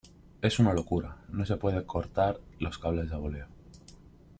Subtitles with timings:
[0.41, 3.45] es una locura, no puede cortar los cables a boleo.